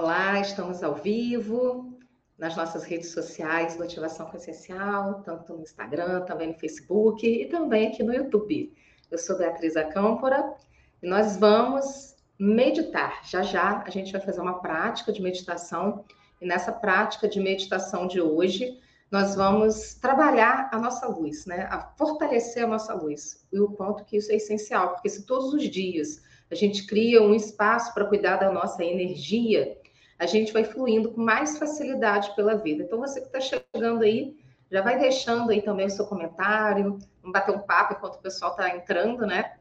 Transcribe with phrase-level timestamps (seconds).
[0.00, 1.98] Olá, estamos ao vivo
[2.38, 7.88] nas nossas redes sociais do Ativação Consciencial, tanto no Instagram, também no Facebook e também
[7.88, 8.72] aqui no YouTube.
[9.10, 10.54] Eu sou Beatriz Acâmpora
[11.02, 13.28] e nós vamos meditar.
[13.28, 16.04] Já já a gente vai fazer uma prática de meditação
[16.40, 18.78] e nessa prática de meditação de hoje
[19.10, 21.66] nós vamos trabalhar a nossa luz, né?
[21.72, 23.44] A fortalecer a nossa luz.
[23.52, 27.20] E o quanto que isso é essencial, porque se todos os dias a gente cria
[27.20, 29.76] um espaço para cuidar da nossa energia,
[30.18, 32.82] a gente vai fluindo com mais facilidade pela vida.
[32.82, 34.36] Então, você que está chegando aí,
[34.70, 38.50] já vai deixando aí também o seu comentário, vamos bater um papo enquanto o pessoal
[38.50, 39.52] está entrando, né?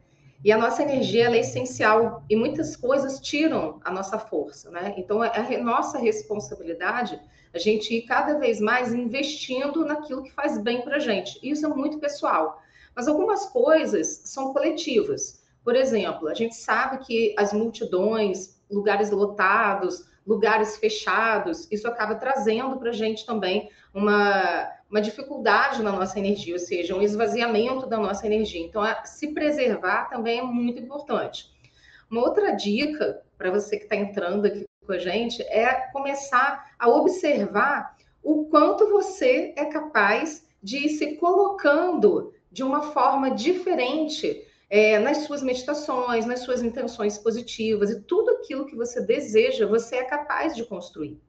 [0.44, 4.94] E a nossa energia é essencial e muitas coisas tiram a nossa força, né?
[4.98, 7.20] Então, é a nossa responsabilidade
[7.54, 11.40] a gente ir cada vez mais investindo naquilo que faz bem para a gente.
[11.42, 12.62] Isso é muito pessoal.
[12.96, 15.44] Mas algumas coisas são coletivas.
[15.64, 22.78] Por exemplo, a gente sabe que as multidões, lugares lotados, lugares fechados, isso acaba trazendo
[22.78, 27.98] para a gente também uma, uma dificuldade na nossa energia, ou seja, um esvaziamento da
[27.98, 28.62] nossa energia.
[28.62, 31.50] Então, se preservar também é muito importante.
[32.12, 36.90] Uma outra dica para você que está entrando aqui com a gente é começar a
[36.90, 45.00] observar o quanto você é capaz de ir se colocando de uma forma diferente é,
[45.00, 50.04] nas suas meditações, nas suas intenções positivas e tudo aquilo que você deseja, você é
[50.04, 51.20] capaz de construir.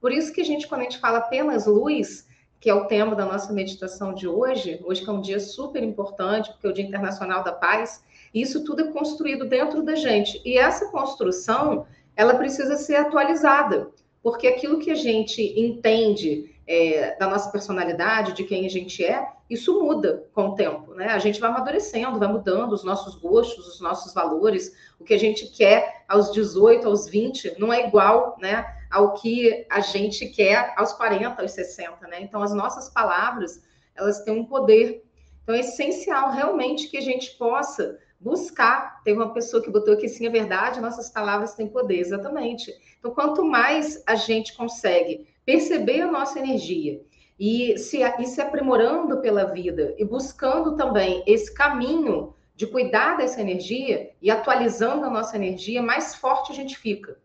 [0.00, 2.26] Por isso que a gente, quando a gente fala apenas luz,
[2.60, 5.82] que é o tema da nossa meditação de hoje, hoje que é um dia super
[5.82, 8.02] importante, porque é o Dia Internacional da Paz,
[8.34, 10.40] isso tudo é construído dentro da gente.
[10.44, 13.90] E essa construção, ela precisa ser atualizada,
[14.22, 19.26] porque aquilo que a gente entende é, da nossa personalidade, de quem a gente é,
[19.48, 21.06] isso muda com o tempo, né?
[21.06, 25.18] A gente vai amadurecendo, vai mudando os nossos gostos, os nossos valores, o que a
[25.18, 30.74] gente quer aos 18, aos 20, não é igual, né, ao que a gente quer
[30.76, 32.20] aos 40, aos 60, né?
[32.20, 33.62] Então, as nossas palavras,
[33.96, 35.02] elas têm um poder.
[35.42, 39.02] Então, é essencial realmente que a gente possa buscar.
[39.04, 42.74] Teve uma pessoa que botou aqui, sim, é verdade, nossas palavras têm poder, exatamente.
[42.98, 47.00] Então, quanto mais a gente consegue perceber a nossa energia
[47.40, 53.40] e se, e se aprimorando pela vida e buscando também esse caminho de cuidar dessa
[53.40, 57.16] energia e atualizando a nossa energia, mais forte a gente fica.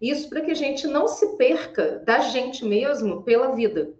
[0.00, 3.90] Isso para que a gente não se perca da gente mesmo pela vida.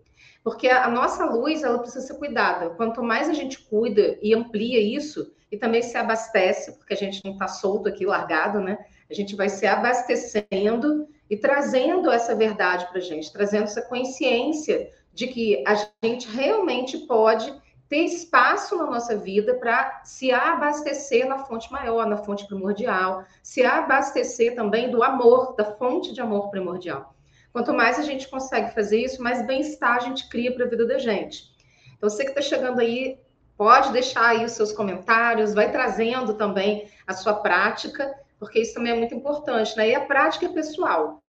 [0.45, 2.71] Porque a, a nossa luz, ela precisa ser cuidada.
[2.71, 7.21] Quanto mais a gente cuida e amplia isso, e também se abastece, porque a gente
[7.25, 8.79] não está solto aqui, largado, né?
[9.13, 14.91] A gente vai se abastecendo e trazendo essa verdade para a gente, trazendo essa consciência
[15.13, 17.53] de que a gente realmente pode
[17.91, 23.63] ter espaço na nossa vida para se abastecer na fonte maior, na fonte primordial, se
[23.63, 27.15] abastecer também do amor, da fonte de amor primordial.
[27.53, 30.87] Quanto mais a gente consegue fazer isso, mais bem-estar a gente cria para a vida
[30.87, 31.53] da gente.
[31.95, 33.21] Então, você que está chegando aí,
[33.59, 38.11] pode deixar aí os seus comentários, vai trazendo também a sua prática,
[38.43, 39.91] porque isso também é muito importante, né?
[39.91, 41.23] E a prática é pessoal.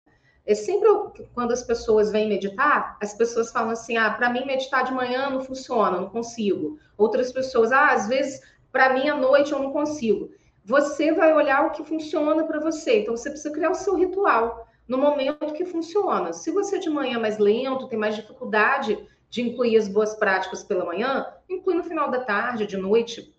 [0.46, 0.88] É sempre
[1.34, 5.30] quando as pessoas vêm meditar, as pessoas falam assim: ah, para mim meditar de manhã
[5.30, 6.80] não funciona, não consigo.
[6.98, 8.40] Outras pessoas, ah, às vezes
[8.72, 10.30] para mim à noite eu não consigo.
[10.64, 13.02] Você vai olhar o que funciona para você.
[13.02, 16.32] Então você precisa criar o seu ritual no momento que funciona.
[16.32, 18.98] Se você de manhã é mais lento, tem mais dificuldade
[19.30, 23.36] de incluir as boas práticas pela manhã, inclui no final da tarde, de noite.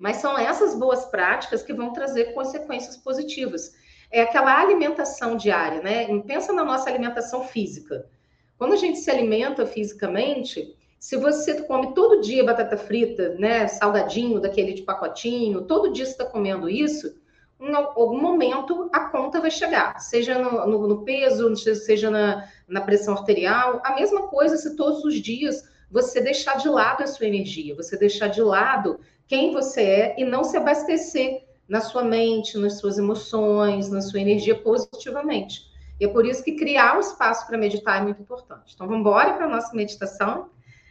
[0.00, 3.74] Mas são essas boas práticas que vão trazer consequências positivas
[4.10, 6.06] é aquela alimentação diária, né?
[6.22, 8.08] Pensa na nossa alimentação física.
[8.56, 14.40] Quando a gente se alimenta fisicamente, se você come todo dia batata frita, né, salgadinho
[14.40, 17.14] daquele de pacotinho, todo dia está comendo isso,
[17.60, 22.80] em algum momento a conta vai chegar, seja no, no, no peso, seja na, na
[22.80, 23.82] pressão arterial.
[23.84, 27.98] A mesma coisa se todos os dias você deixar de lado a sua energia, você
[27.98, 28.98] deixar de lado
[29.30, 34.20] quem você é e não se abastecer na sua mente, nas suas emoções, na sua
[34.20, 35.70] energia positivamente.
[36.00, 38.74] E é por isso que criar um espaço para meditar é muito importante.
[38.74, 40.50] Então, vamos embora para a nossa meditação.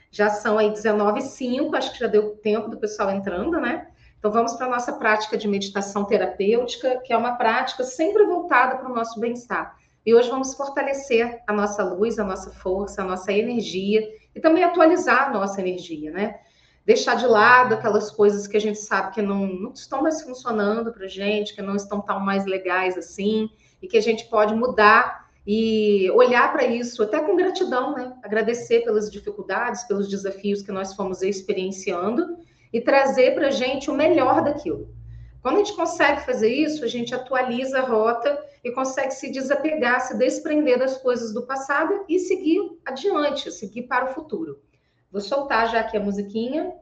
[0.09, 3.89] Já são aí 19 h acho que já deu tempo do pessoal entrando, né?
[4.17, 8.77] Então, vamos para a nossa prática de meditação terapêutica, que é uma prática sempre voltada
[8.77, 9.75] para o nosso bem-estar.
[10.05, 14.01] E hoje vamos fortalecer a nossa luz, a nossa força, a nossa energia
[14.33, 16.39] e também atualizar a nossa energia, né?
[16.89, 20.91] Deixar de lado aquelas coisas que a gente sabe que não, não estão mais funcionando
[20.91, 23.47] para gente, que não estão tão mais legais assim,
[23.79, 28.17] e que a gente pode mudar e olhar para isso até com gratidão, né?
[28.23, 32.39] Agradecer pelas dificuldades, pelos desafios que nós fomos experienciando
[32.73, 34.89] e trazer para a gente o melhor daquilo.
[35.43, 40.01] Quando a gente consegue fazer isso, a gente atualiza a rota e consegue se desapegar,
[40.01, 44.59] se desprender das coisas do passado e seguir adiante, seguir para o futuro.
[45.11, 46.73] Vou soltar já aqui a musiquinha.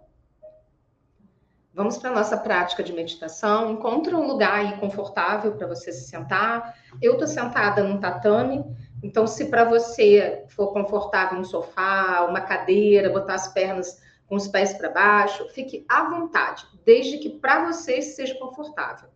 [1.73, 3.71] Vamos para a nossa prática de meditação.
[3.71, 6.75] Encontra um lugar aí confortável para você se sentar.
[7.01, 8.65] Eu estou sentada num tatame,
[9.03, 14.47] então se para você for confortável um sofá, uma cadeira, botar as pernas com os
[14.47, 19.09] pés para baixo, fique à vontade, desde que para você seja confortável.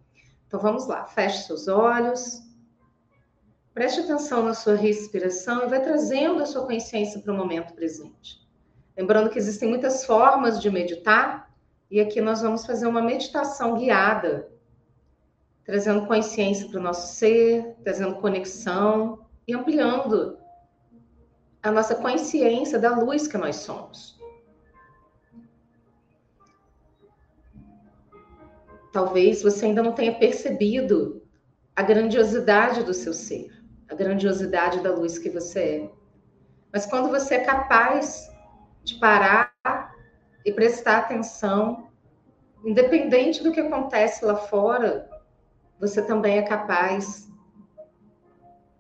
[0.48, 2.42] Então vamos lá, feche seus olhos.
[3.74, 8.41] Preste atenção na sua respiração e vai trazendo a sua consciência para o momento presente.
[9.02, 11.52] Lembrando que existem muitas formas de meditar,
[11.90, 14.48] e aqui nós vamos fazer uma meditação guiada,
[15.66, 20.38] trazendo consciência para o nosso ser, trazendo conexão e ampliando
[21.64, 24.20] a nossa consciência da luz que nós somos.
[28.94, 31.24] Talvez você ainda não tenha percebido
[31.76, 33.50] a grandiosidade do seu ser,
[33.90, 35.90] a grandiosidade da luz que você é.
[36.72, 38.31] Mas quando você é capaz
[38.84, 39.54] de parar
[40.46, 41.90] e prestar atenção,
[42.64, 45.10] independente do que acontece lá fora,
[45.80, 47.32] você também é capaz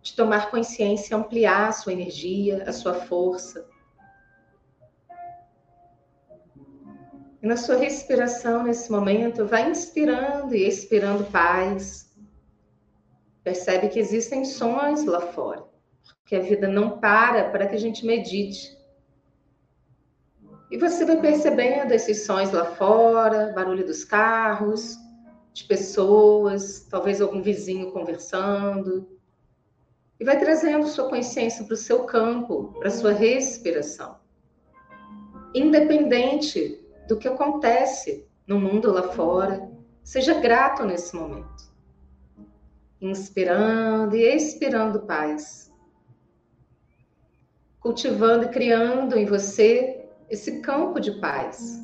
[0.01, 3.67] de tomar consciência ampliar a sua energia, a sua força.
[7.41, 12.15] E na sua respiração, nesse momento, vai inspirando e expirando paz.
[13.43, 15.65] Percebe que existem sons lá fora,
[16.25, 18.77] que a vida não para para que a gente medite.
[20.71, 24.97] E você vai percebendo esses sons lá fora, barulho dos carros,
[25.51, 29.05] de pessoas, talvez algum vizinho conversando.
[30.17, 34.17] E vai trazendo sua consciência para o seu campo, para sua respiração.
[35.53, 39.69] Independente do que acontece no mundo lá fora.
[40.01, 41.69] Seja grato nesse momento.
[43.01, 45.69] Inspirando e expirando paz.
[47.81, 50.00] Cultivando e criando em você
[50.31, 51.77] esse campo de paz.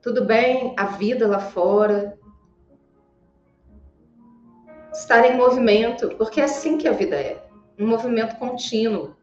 [0.00, 2.16] Tudo bem, a vida lá fora.
[4.92, 7.44] Estar em movimento, porque é assim que a vida é
[7.76, 9.16] um movimento contínuo.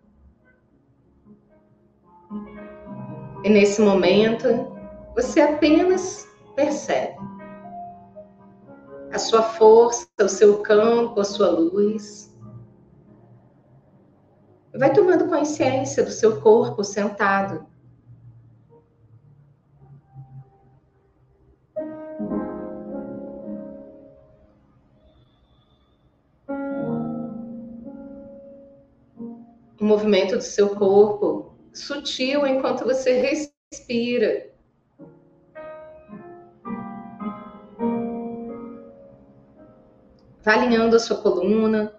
[3.43, 4.75] E nesse momento,
[5.15, 7.15] você apenas percebe
[9.13, 12.34] a sua força, o seu campo, a sua luz.
[14.77, 17.65] Vai tomando consciência do seu corpo sentado.
[29.79, 34.53] O movimento do seu corpo sutil enquanto você respira.
[40.43, 41.94] Vá alinhando a sua coluna,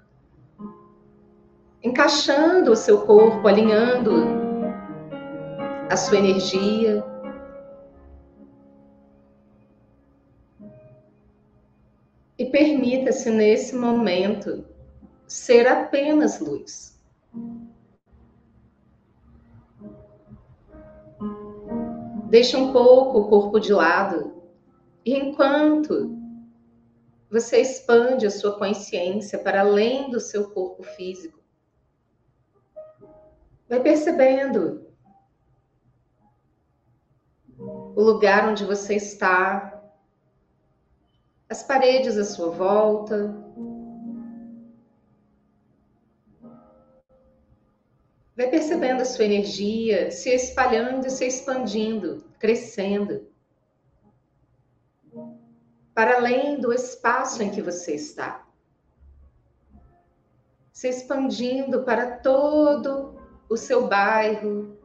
[1.87, 4.13] encaixando o seu corpo, alinhando
[5.89, 7.05] a sua energia.
[12.37, 14.67] E permita-se nesse momento
[15.29, 17.01] ser apenas luz.
[22.29, 24.35] Deixa um pouco o corpo de lado.
[25.05, 26.19] E enquanto
[27.31, 31.46] você expande a sua consciência para além do seu corpo físico,
[33.69, 34.87] vai percebendo
[37.59, 39.83] o lugar onde você está,
[41.49, 43.35] as paredes à sua volta,
[48.37, 53.27] Vai percebendo a sua energia se espalhando e se expandindo, crescendo.
[55.95, 58.47] Para além do espaço em que você está.
[60.71, 63.16] Se expandindo para todo
[63.49, 64.77] o seu bairro.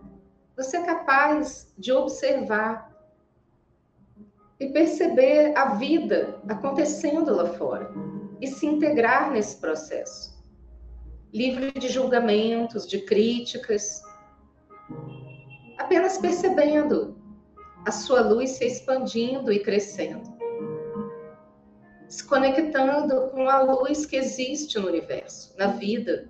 [0.55, 2.91] Você é capaz de observar
[4.59, 7.91] e perceber a vida acontecendo lá fora
[8.39, 10.31] e se integrar nesse processo
[11.33, 14.03] livre de julgamentos, de críticas,
[15.77, 17.17] apenas percebendo
[17.85, 20.29] a sua luz se expandindo e crescendo,
[22.07, 26.29] se conectando com a luz que existe no universo, na vida,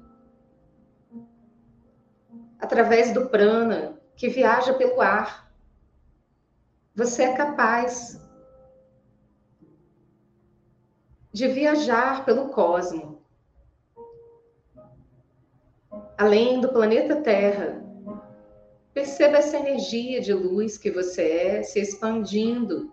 [2.61, 5.51] através do prana que viaja pelo ar.
[6.95, 8.21] Você é capaz
[11.33, 13.19] de viajar pelo cosmos
[16.17, 17.83] além do planeta Terra.
[18.93, 22.91] Perceba essa energia de luz que você é se expandindo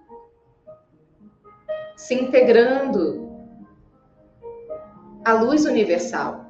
[1.99, 3.29] se integrando
[5.25, 6.48] à luz universal.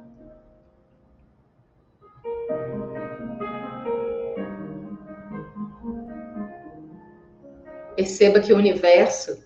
[7.99, 9.43] Perceba que o universo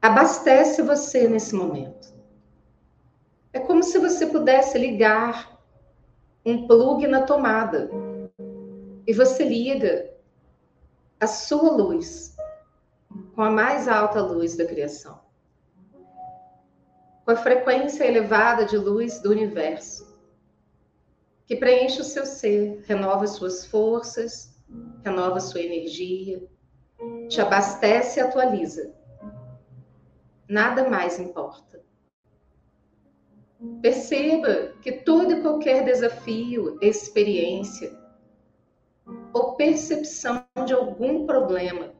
[0.00, 2.08] abastece você nesse momento.
[3.52, 5.60] É como se você pudesse ligar
[6.42, 7.90] um plug na tomada
[9.06, 10.10] e você liga
[11.20, 12.34] a sua luz
[13.34, 15.20] com a mais alta luz da criação,
[17.26, 20.18] com a frequência elevada de luz do universo,
[21.44, 24.58] que preenche o seu ser, renova suas forças,
[25.04, 26.55] renova sua energia,
[27.28, 28.92] te abastece e atualiza.
[30.48, 31.84] Nada mais importa.
[33.80, 37.96] Perceba que todo e qualquer desafio, experiência
[39.32, 41.94] ou percepção de algum problema,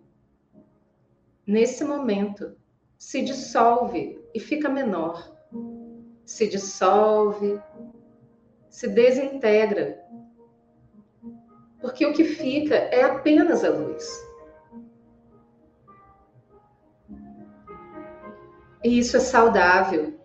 [1.46, 2.56] nesse momento,
[2.98, 5.34] se dissolve e fica menor.
[6.24, 7.60] Se dissolve,
[8.68, 10.04] se desintegra.
[11.80, 14.25] Porque o que fica é apenas a luz.
[18.86, 20.16] E isso é saudável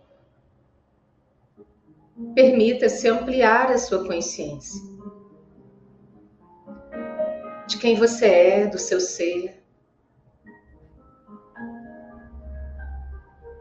[2.32, 4.80] Permita-se ampliar a sua consciência
[7.66, 9.60] de quem você é, do seu ser.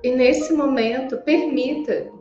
[0.04, 2.12] E nesse momento, permita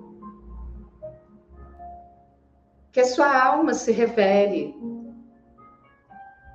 [2.92, 4.74] que a sua alma se revele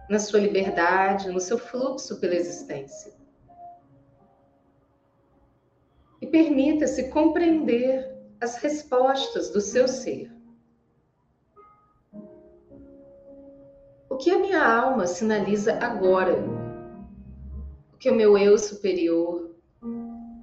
[0.09, 3.14] na sua liberdade, no seu fluxo pela existência.
[6.25, 10.35] E permita-se compreender as respostas do seu ser.
[14.09, 16.43] O que a minha alma sinaliza agora?
[17.93, 19.55] O que o meu eu superior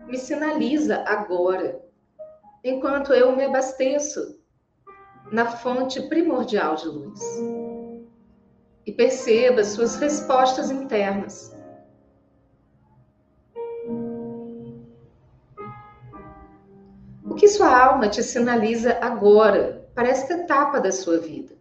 [0.07, 1.85] me sinaliza agora,
[2.63, 4.39] enquanto eu me abasteço
[5.33, 7.21] na fonte primordial de luz?
[8.87, 11.52] E perceba suas respostas internas.
[17.73, 21.55] Alma te sinaliza agora para esta etapa da sua vida?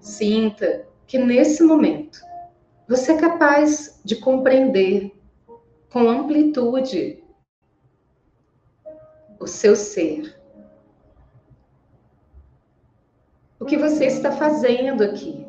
[0.00, 2.20] Sinta que nesse momento
[2.88, 5.12] você é capaz de compreender
[5.90, 7.22] com amplitude
[9.38, 10.36] o seu ser.
[13.58, 15.46] O que você está fazendo aqui?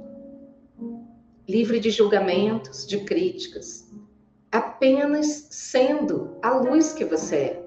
[1.48, 3.90] Livre de julgamentos, de críticas,
[4.52, 7.64] apenas sendo a luz que você é.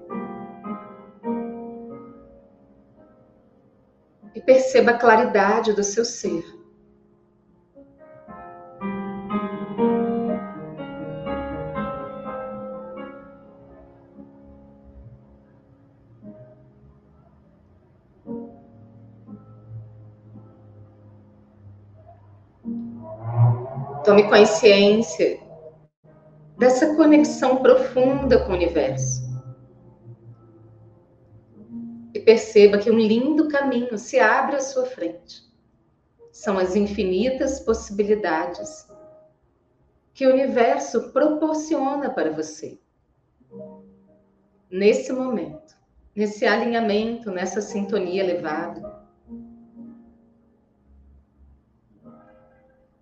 [4.33, 6.54] E perceba a claridade do seu ser.
[24.05, 25.39] Tome consciência
[26.59, 29.23] dessa conexão profunda com o universo.
[32.13, 35.41] E perceba que um lindo caminho se abre à sua frente.
[36.31, 38.87] São as infinitas possibilidades
[40.13, 42.77] que o universo proporciona para você.
[44.69, 45.75] Nesse momento,
[46.15, 48.94] nesse alinhamento, nessa sintonia elevada,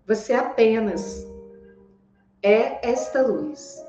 [0.06, 1.26] Você apenas
[2.42, 3.82] é esta luz.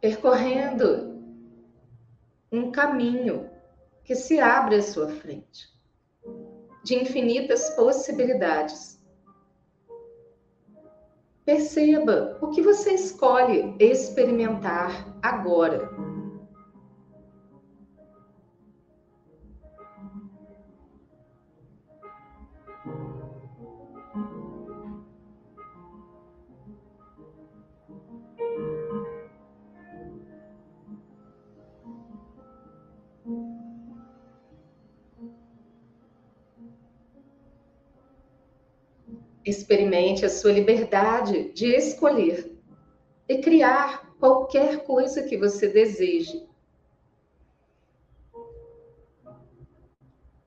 [0.00, 1.22] Percorrendo
[2.50, 3.50] um caminho
[4.04, 5.68] que se abre à sua frente,
[6.82, 9.02] de infinitas possibilidades.
[11.44, 16.13] Perceba o que você escolhe experimentar agora.
[39.94, 42.52] A sua liberdade de escolher
[43.28, 46.48] e criar qualquer coisa que você deseje.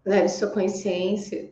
[0.05, 1.49] Leve sua consciência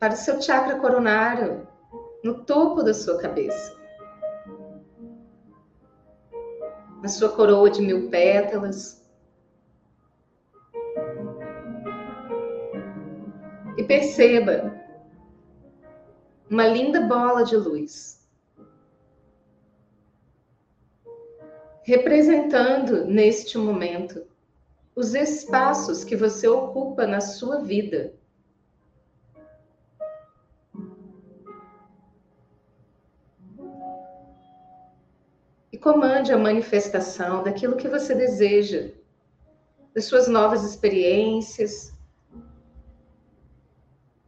[0.00, 1.68] para o seu chakra coronário,
[2.24, 3.80] no topo da sua cabeça.
[7.00, 9.01] Na sua coroa de mil pétalas.
[13.82, 14.80] E perceba
[16.48, 18.24] uma linda bola de luz.
[21.82, 24.24] Representando neste momento
[24.94, 28.14] os espaços que você ocupa na sua vida.
[35.72, 38.92] E comande a manifestação daquilo que você deseja,
[39.92, 41.91] das suas novas experiências,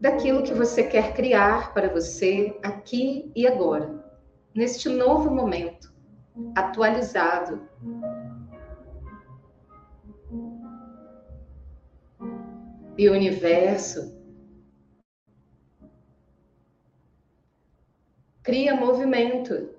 [0.05, 4.05] daquilo que você quer criar para você aqui e agora,
[4.55, 5.95] neste novo momento,
[6.55, 7.67] atualizado,
[12.99, 14.15] e o universo
[18.43, 19.71] cria movimento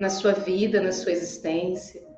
[0.00, 2.11] na sua vida, na sua existência.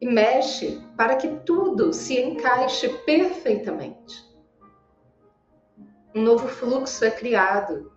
[0.00, 4.28] E mexe para que tudo se encaixe perfeitamente.
[6.14, 7.92] Um novo fluxo é criado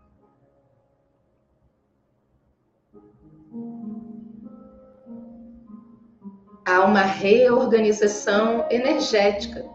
[6.66, 9.66] há uma reorganização energética.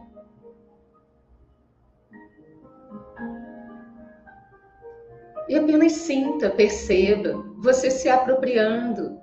[5.48, 9.18] E apenas sinta, perceba você se apropriando,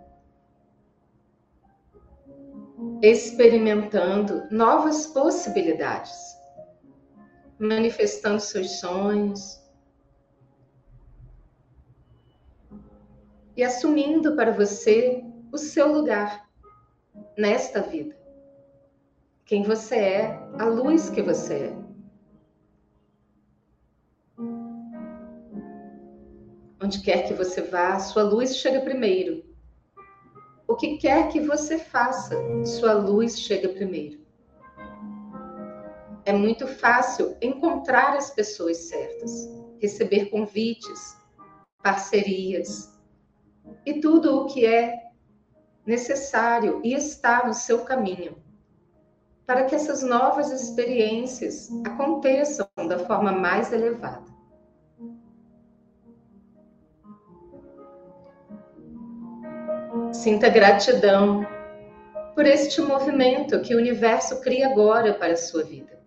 [3.01, 6.35] experimentando novas possibilidades,
[7.59, 9.61] manifestando seus sonhos
[13.55, 16.50] e assumindo para você o seu lugar
[17.37, 18.15] nesta vida.
[19.46, 21.85] Quem você é, a luz que você é.
[26.83, 29.34] Onde quer que você vá, sua luz chega primeiro.
[30.75, 32.35] O que quer que você faça,
[32.66, 34.20] sua luz chega primeiro.
[36.25, 41.16] É muito fácil encontrar as pessoas certas, receber convites,
[41.81, 42.94] parcerias
[43.85, 45.11] e tudo o que é
[45.85, 48.35] necessário e está no seu caminho,
[49.46, 54.34] para que essas novas experiências aconteçam da forma mais elevada.
[60.15, 61.45] Sinta gratidão
[62.33, 65.99] por este movimento que o universo cria agora para a sua vida.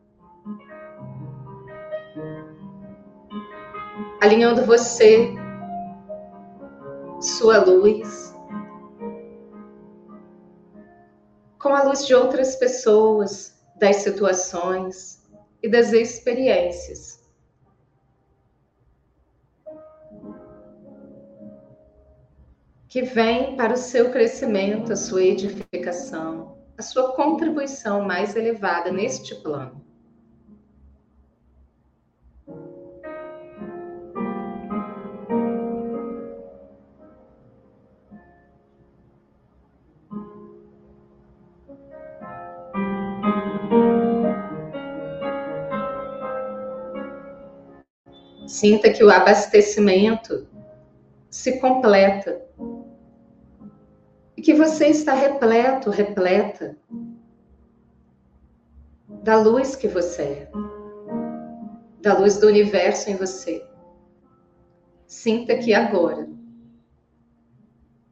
[4.20, 5.30] Alinhando você,
[7.20, 8.34] sua luz,
[11.60, 15.22] com a luz de outras pessoas, das situações
[15.62, 17.17] e das experiências.
[22.88, 29.35] Que vem para o seu crescimento, a sua edificação, a sua contribuição mais elevada neste
[29.42, 29.85] plano.
[48.46, 50.48] Sinta que o abastecimento
[51.31, 52.48] se completa
[54.48, 56.74] que você está repleto, repleta
[59.22, 60.50] da luz que você é,
[62.00, 63.62] da luz do universo em você.
[65.06, 66.26] Sinta que agora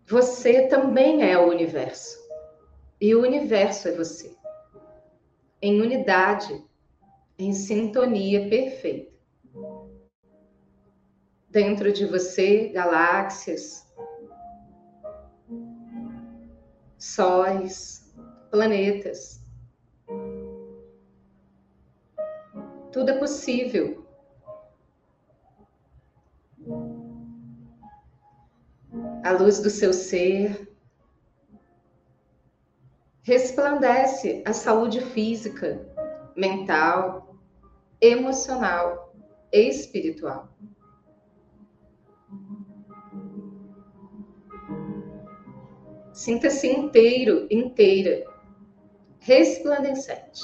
[0.06, 2.18] você também é o universo
[3.00, 4.36] e o universo é você,
[5.62, 6.62] em unidade,
[7.38, 9.16] em sintonia perfeita
[11.48, 13.85] dentro de você galáxias,
[16.98, 18.14] sóis,
[18.50, 19.40] planetas.
[22.92, 24.06] Tudo é possível.
[29.22, 30.72] A luz do seu ser
[33.22, 35.84] resplandece a saúde física,
[36.36, 37.36] mental,
[38.00, 39.12] emocional
[39.52, 40.48] e espiritual.
[46.16, 48.24] Sinta-se inteiro, inteira,
[49.20, 50.42] resplandecente.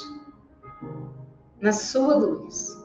[1.59, 2.77] na sua luz.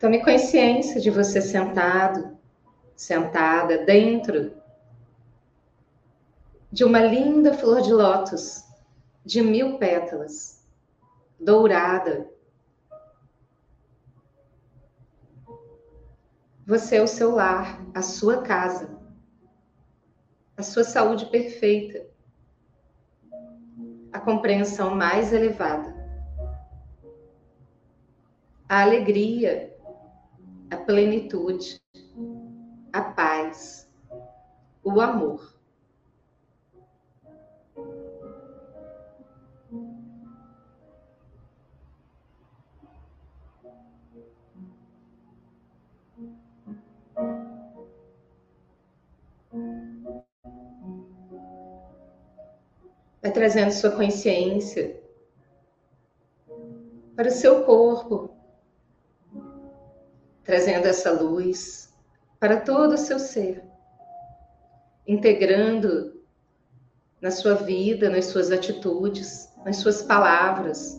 [0.00, 2.36] Tome consciência de você sentado,
[2.96, 4.65] sentada dentro
[6.76, 8.62] de uma linda flor de lótus
[9.24, 10.62] de mil pétalas,
[11.40, 12.30] dourada.
[16.66, 18.94] Você é o seu lar, a sua casa,
[20.54, 22.06] a sua saúde perfeita,
[24.12, 25.96] a compreensão mais elevada,
[28.68, 29.74] a alegria
[30.70, 31.80] a plenitude,
[32.92, 33.90] a paz,
[34.84, 35.55] o amor.
[53.36, 54.98] Trazendo sua consciência
[57.14, 58.34] para o seu corpo,
[60.42, 61.94] trazendo essa luz
[62.40, 63.62] para todo o seu ser,
[65.06, 66.18] integrando
[67.20, 70.98] na sua vida, nas suas atitudes, nas suas palavras,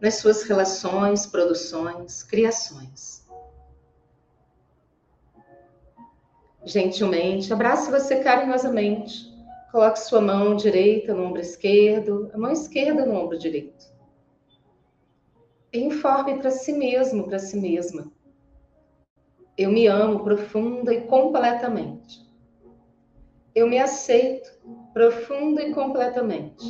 [0.00, 3.24] nas suas relações, produções, criações.
[6.64, 9.35] Gentilmente, abrace você carinhosamente.
[9.70, 13.96] Coloque sua mão direita no ombro esquerdo, a mão esquerda no ombro direito
[15.78, 18.10] informe para si mesmo, para si mesma.
[19.56, 22.26] Eu me amo profunda e completamente.
[23.54, 24.50] Eu me aceito
[24.92, 26.64] profunda e completamente.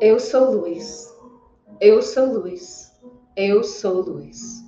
[0.00, 1.12] Eu sou luz.
[1.80, 2.96] Eu sou luz.
[3.34, 4.67] Eu sou luz.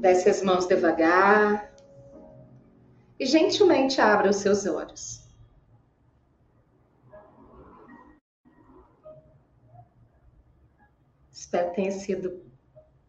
[0.00, 1.68] Desce as mãos devagar,
[3.18, 5.26] e gentilmente abra os seus olhos.
[11.32, 12.42] Espero que tenha sido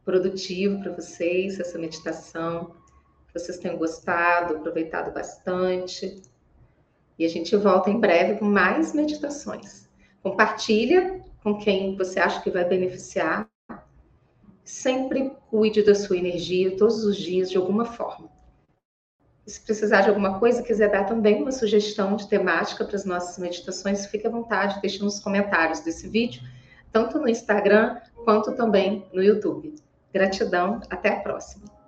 [0.04, 2.76] produtivo para vocês essa meditação,
[3.28, 6.22] que vocês tenham gostado, aproveitado bastante.
[7.18, 9.88] E a gente volta em breve com mais meditações.
[10.24, 13.48] Compartilha com quem você acha que vai beneficiar.
[14.64, 18.30] Sempre cuide da sua energia todos os dias de alguma forma
[19.50, 23.38] se precisar de alguma coisa, quiser dar também uma sugestão de temática para as nossas
[23.38, 26.42] meditações, fique à vontade, deixe nos comentários desse vídeo,
[26.92, 29.76] tanto no Instagram quanto também no YouTube.
[30.14, 31.79] Gratidão, até a próxima.